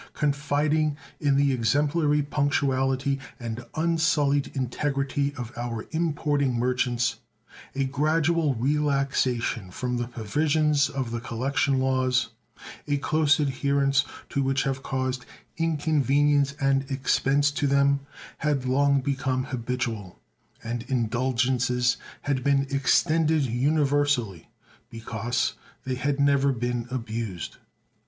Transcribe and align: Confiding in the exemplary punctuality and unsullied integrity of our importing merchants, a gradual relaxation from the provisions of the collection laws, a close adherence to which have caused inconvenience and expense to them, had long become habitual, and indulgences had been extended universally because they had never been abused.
Confiding 0.15 0.97
in 1.19 1.35
the 1.35 1.51
exemplary 1.53 2.23
punctuality 2.23 3.19
and 3.39 3.63
unsullied 3.75 4.51
integrity 4.55 5.31
of 5.35 5.51
our 5.55 5.85
importing 5.91 6.55
merchants, 6.57 7.17
a 7.75 7.83
gradual 7.83 8.55
relaxation 8.55 9.69
from 9.69 9.97
the 9.97 10.07
provisions 10.07 10.89
of 10.89 11.11
the 11.11 11.19
collection 11.21 11.77
laws, 11.77 12.29
a 12.87 12.97
close 12.97 13.39
adherence 13.39 14.03
to 14.29 14.41
which 14.41 14.63
have 14.63 14.81
caused 14.81 15.23
inconvenience 15.57 16.53
and 16.59 16.89
expense 16.89 17.51
to 17.51 17.67
them, 17.67 17.99
had 18.39 18.65
long 18.65 19.01
become 19.01 19.43
habitual, 19.43 20.19
and 20.63 20.81
indulgences 20.87 21.97
had 22.21 22.43
been 22.43 22.65
extended 22.71 23.43
universally 23.45 24.49
because 24.89 25.53
they 25.83 25.93
had 25.93 26.19
never 26.19 26.51
been 26.51 26.87
abused. 26.89 27.57